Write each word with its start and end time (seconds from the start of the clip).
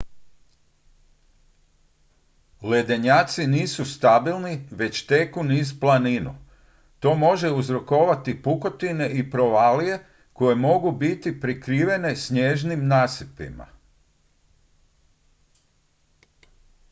ledenjaci 2.61 3.47
nisu 3.47 3.85
stabilni 3.85 4.67
već 4.71 5.05
teku 5.05 5.43
niz 5.43 5.79
planinu 5.79 6.35
to 6.99 7.15
može 7.15 7.49
uzrokovati 7.51 8.41
pukotine 8.43 9.09
i 9.11 9.31
provalije 9.31 10.05
koje 10.33 10.55
mogu 10.55 10.91
biti 10.91 11.39
prikrivene 11.39 12.15
snježnim 12.15 12.87
nasipima 12.87 13.67